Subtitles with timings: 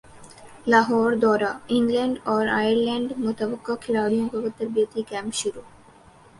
[0.67, 5.61] لاہوردورہ England اور ئرلینڈمتوقع کھلاڑیوں کا تربیتی کیمپ شروع